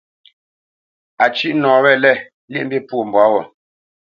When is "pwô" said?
2.87-2.97